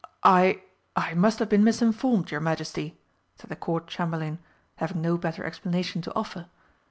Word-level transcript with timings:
"I 0.23 0.63
I 0.95 1.13
must 1.13 1.37
have 1.37 1.49
been 1.49 1.63
misinformed, 1.63 2.31
your 2.31 2.41
Majesty," 2.41 2.97
said 3.35 3.51
the 3.51 3.55
Court 3.55 3.85
Chamberlain, 3.85 4.39
having 4.77 4.99
no 5.03 5.15
better 5.15 5.43
explanation 5.43 6.01
to 6.01 6.15
offer. 6.15 6.47